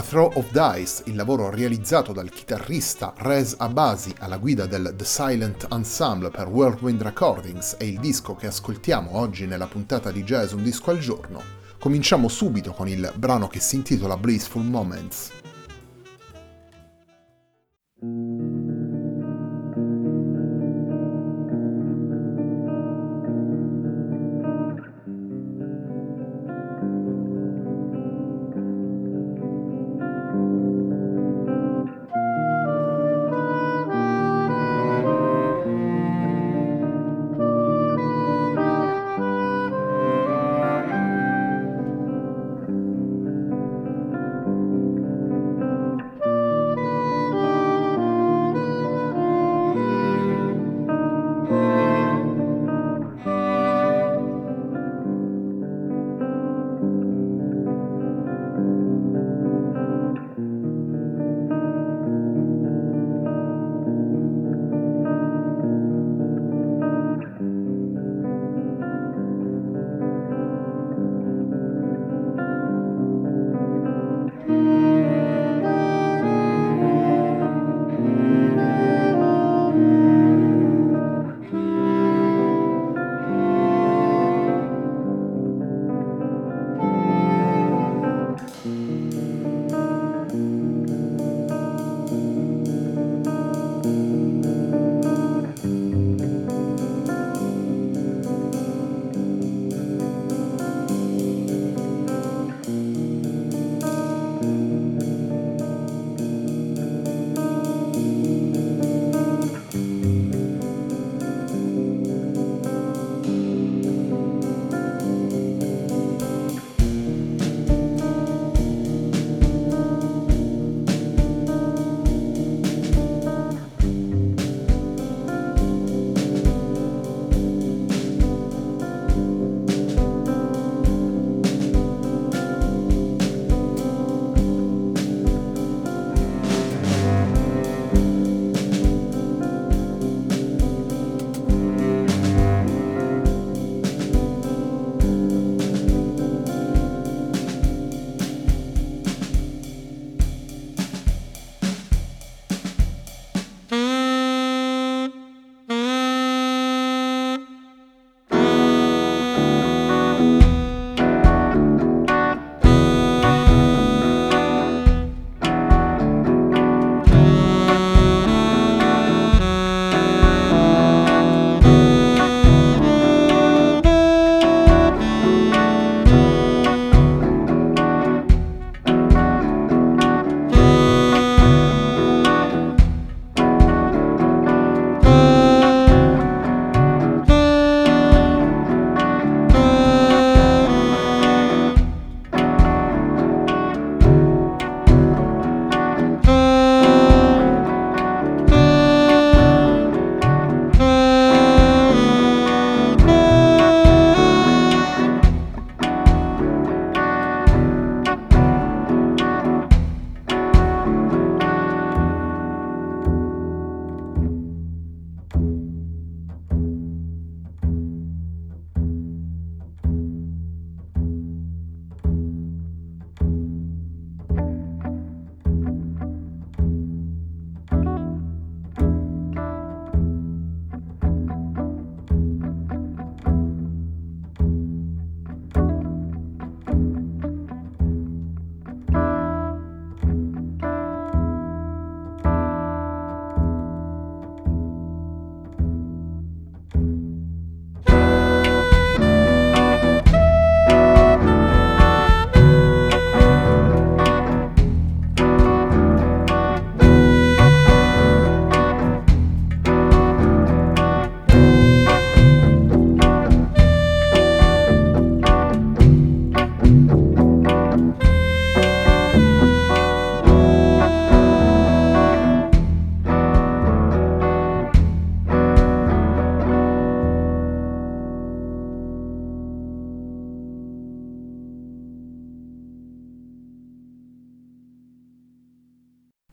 [0.00, 5.04] A Throw of Dice, il lavoro realizzato dal chitarrista Rez Abasi alla guida del The
[5.04, 10.52] Silent Ensemble per Whirlwind Recordings, è il disco che ascoltiamo oggi nella puntata di Jazz
[10.52, 11.42] Un disco al giorno.
[11.78, 15.32] Cominciamo subito con il brano che si intitola Blissful Moments.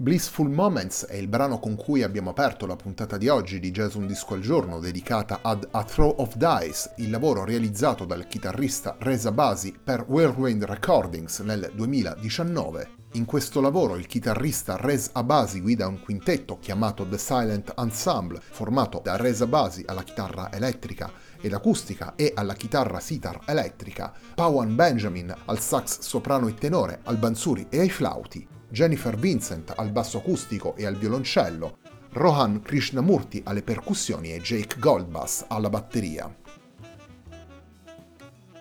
[0.07, 3.95] Blissful Moments è il brano con cui abbiamo aperto la puntata di oggi di Jazz
[3.95, 8.95] Un Disco al Giorno dedicata ad A Throw of Dice, il lavoro realizzato dal chitarrista
[9.00, 12.89] Reza Basi per Whirlwind Recordings nel 2019.
[13.15, 19.01] In questo lavoro il chitarrista Rez Abasi guida un quintetto chiamato The Silent Ensemble, formato
[19.03, 21.12] da Rez Abasi alla chitarra elettrica
[21.42, 27.18] ed acustica e alla chitarra sitar elettrica, Pawan Benjamin al sax soprano e tenore, al
[27.18, 31.78] bansuri e ai flauti, Jennifer Vincent al basso acustico e al violoncello,
[32.12, 36.36] Rohan Krishnamurti alle percussioni e Jake Goldbass alla batteria.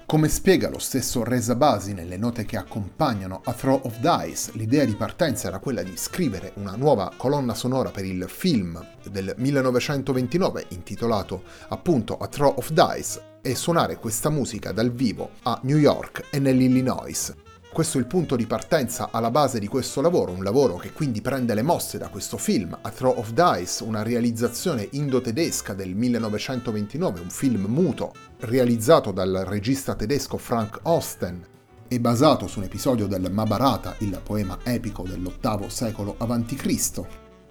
[0.06, 4.84] Come spiega lo stesso Reza Basi nelle note che accompagnano A Throw of Dice, l'idea
[4.84, 8.80] di partenza era quella di scrivere una nuova colonna sonora per il film
[9.10, 15.58] del 1929 intitolato appunto A Throw of Dice e suonare questa musica dal vivo a
[15.64, 17.34] New York e nell'Illinois,
[17.76, 21.20] questo è il punto di partenza alla base di questo lavoro, un lavoro che quindi
[21.20, 27.20] prende le mosse da questo film, A Throw of Dice, una realizzazione indo-tedesca del 1929,
[27.20, 31.46] un film muto, realizzato dal regista tedesco Frank Osten
[31.86, 37.00] e basato su un episodio del Mahabharata, il poema epico dell'VIII secolo a.C.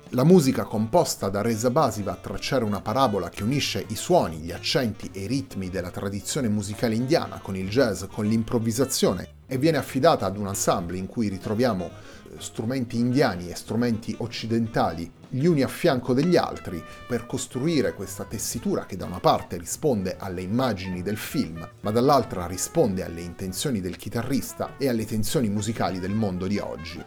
[0.10, 4.38] La musica composta da Reza Basi va a tracciare una parabola che unisce i suoni,
[4.38, 9.58] gli accenti e i ritmi della tradizione musicale indiana con il jazz, con l'improvvisazione e
[9.58, 11.92] viene affidata ad un ensemble in cui ritroviamo eh,
[12.40, 18.86] strumenti indiani e strumenti occidentali gli uni a fianco degli altri per costruire questa tessitura
[18.86, 23.98] che da una parte risponde alle immagini del film, ma dall'altra risponde alle intenzioni del
[23.98, 27.04] chitarrista e alle tensioni musicali del mondo di oggi.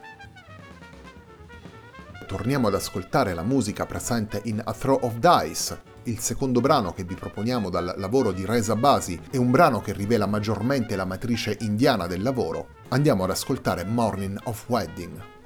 [2.27, 7.03] Torniamo ad ascoltare la musica presente in A Throw of Dice, il secondo brano che
[7.03, 11.55] vi proponiamo dal lavoro di Reza Basi è un brano che rivela maggiormente la matrice
[11.61, 12.69] indiana del lavoro.
[12.89, 15.38] Andiamo ad ascoltare Morning of Wedding.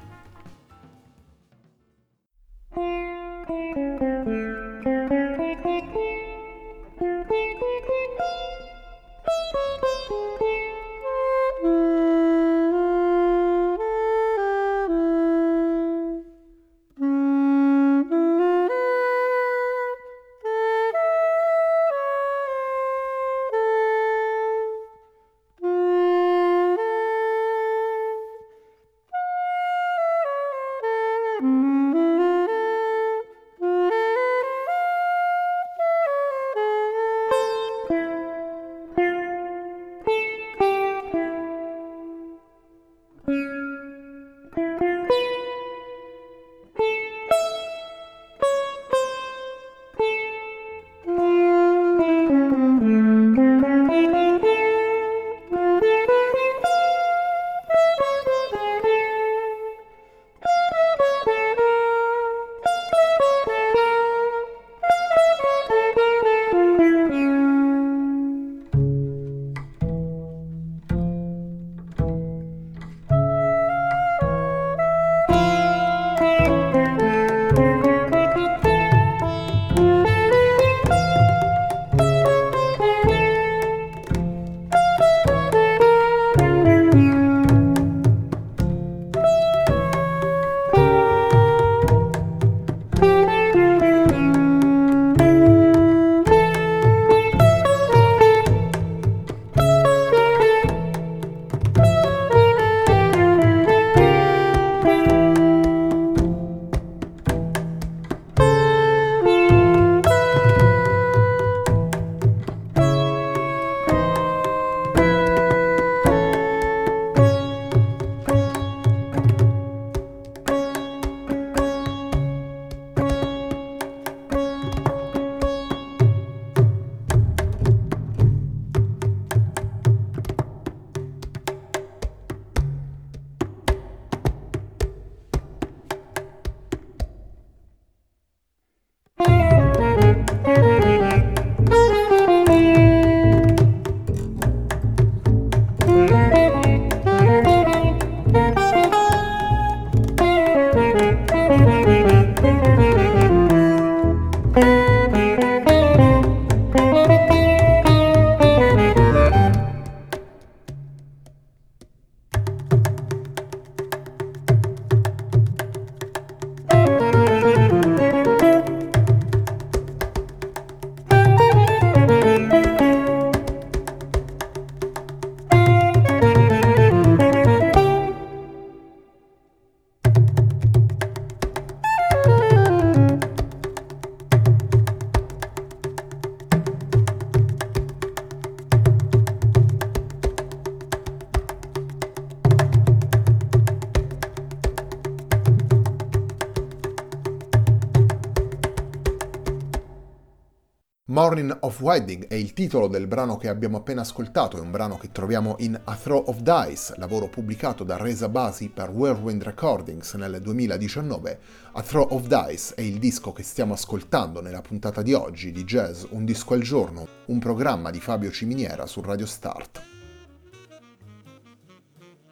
[201.33, 204.99] Morning of Wedding è il titolo del brano che abbiamo appena ascoltato, è un brano
[204.99, 210.13] che troviamo in A Throw of Dice, lavoro pubblicato da Reza Basi per Whirlwind Recordings
[210.13, 211.39] nel 2019.
[211.71, 215.63] A Throw of Dice è il disco che stiamo ascoltando nella puntata di oggi di
[215.63, 219.81] Jazz Un disco al giorno, un programma di Fabio Ciminiera su Radio Start.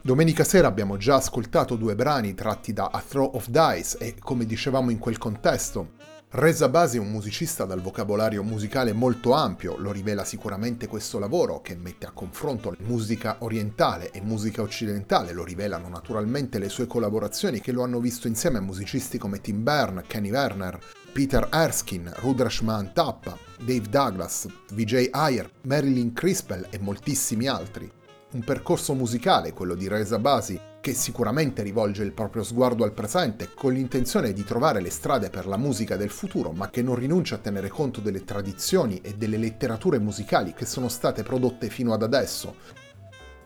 [0.04, 4.46] Domenica sera abbiamo già ascoltato due brani tratti da A Throw of Dice e, come
[4.46, 5.94] dicevamo in quel contesto,
[6.34, 11.60] Reza Basi è un musicista dal vocabolario musicale molto ampio, lo rivela sicuramente questo lavoro
[11.60, 17.60] che mette a confronto musica orientale e musica occidentale, lo rivelano naturalmente le sue collaborazioni
[17.60, 20.80] che lo hanno visto insieme a musicisti come Tim Byrne, Kenny Werner,
[21.12, 27.92] Peter Erskine, Rudrashman Tappa, Dave Douglas, Vijay Ayer, Marilyn Crispell e moltissimi altri.
[28.32, 33.54] Un percorso musicale, quello di Reza Basi, che sicuramente rivolge il proprio sguardo al presente
[33.54, 37.36] con l'intenzione di trovare le strade per la musica del futuro, ma che non rinuncia
[37.36, 42.02] a tenere conto delle tradizioni e delle letterature musicali che sono state prodotte fino ad
[42.02, 42.56] adesso.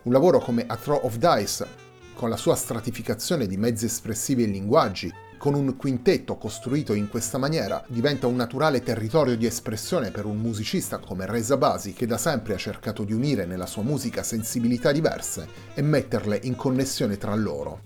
[0.04, 1.68] Un lavoro come A Throw of Dice,
[2.14, 5.14] con la sua stratificazione di mezzi espressivi e linguaggi,
[5.46, 10.38] con un quintetto costruito in questa maniera diventa un naturale territorio di espressione per un
[10.38, 14.92] musicista come Reza Basi che da sempre ha cercato di unire nella sua musica sensibilità
[14.92, 17.82] diverse e metterle in connessione tra loro.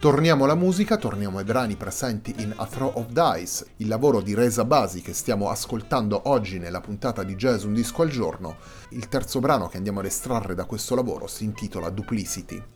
[0.00, 4.34] Torniamo alla musica, torniamo ai brani presenti in A Throw of Dice, il lavoro di
[4.34, 8.56] Reza Basi che stiamo ascoltando oggi nella puntata di Jazz Un disco al giorno.
[8.90, 12.75] Il terzo brano che andiamo ad estrarre da questo lavoro si intitola Duplicity.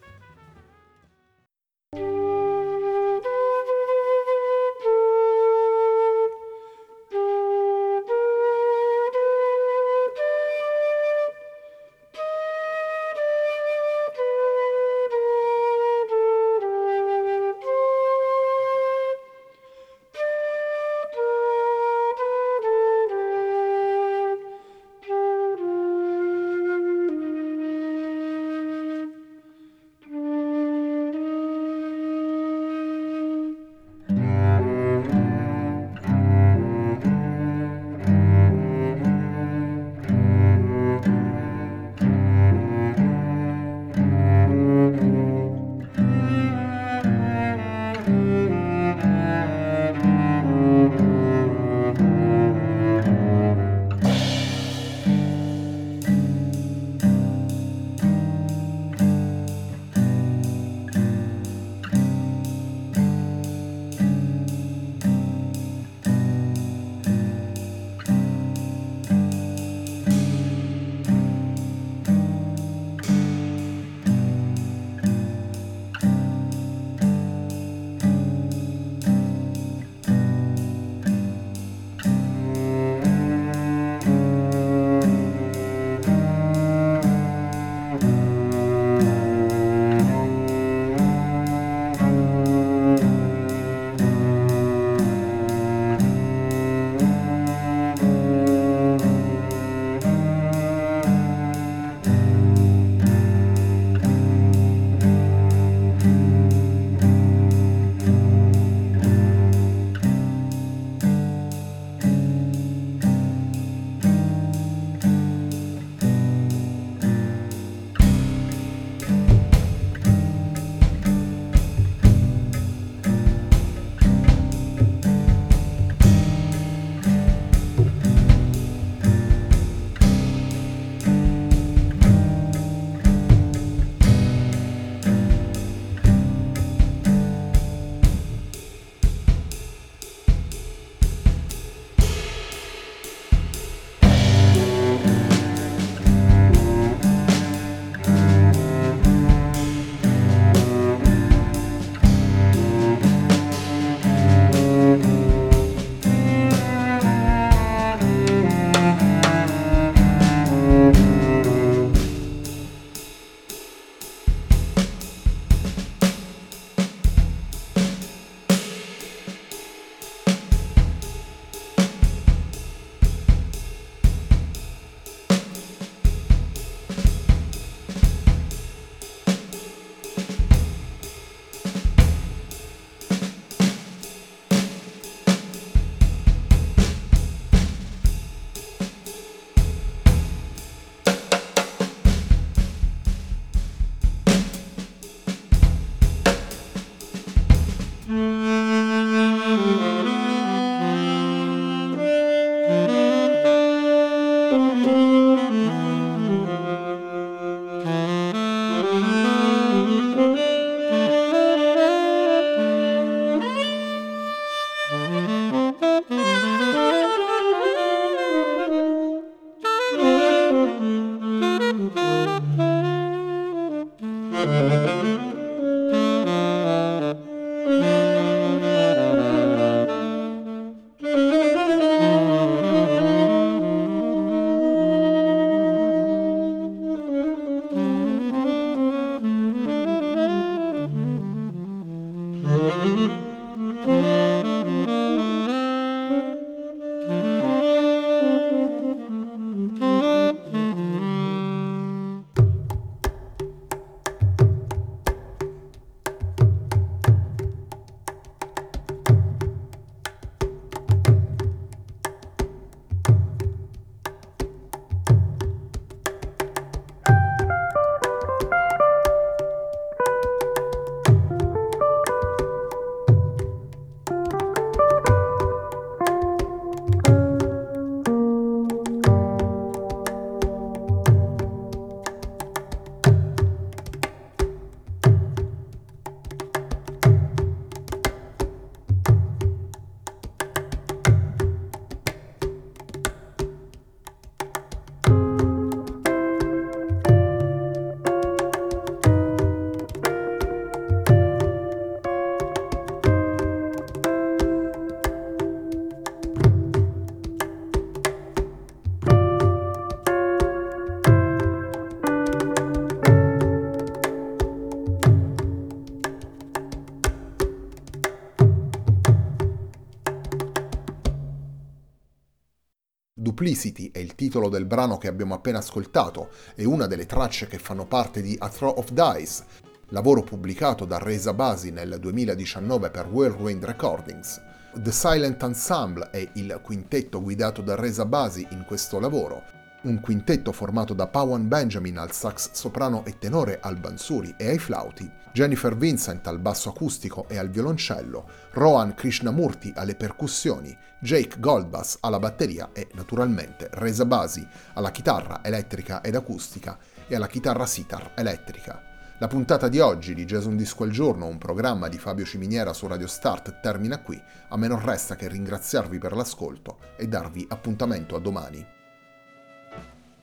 [323.20, 327.58] Duplicity è il titolo del brano che abbiamo appena ascoltato e una delle tracce che
[327.58, 329.44] fanno parte di A Throw of Dice,
[329.88, 334.40] lavoro pubblicato da Reza Basi nel 2019 per Whirlwind Recordings.
[334.74, 339.42] The Silent Ensemble è il quintetto guidato da Reza Basi in questo lavoro,
[339.82, 344.58] un quintetto formato da Pawan Benjamin al sax soprano e tenore al bansuri e ai
[344.58, 351.98] flauti, Jennifer Vincent al basso acustico e al violoncello, Rohan Krishnamurti alle percussioni, Jake Goldbass
[352.00, 358.12] alla batteria e naturalmente Reza Basi alla chitarra elettrica ed acustica e alla chitarra sitar
[358.16, 358.82] elettrica.
[359.18, 362.86] La puntata di oggi di Jason Disco al Giorno, un programma di Fabio Ciminiera su
[362.86, 364.20] Radio Start, termina qui.
[364.48, 368.78] A me non resta che ringraziarvi per l'ascolto e darvi appuntamento a domani.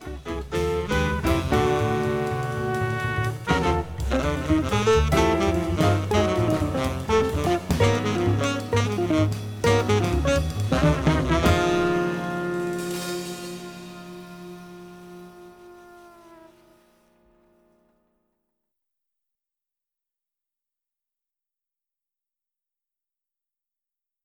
[0.08, 0.77] Música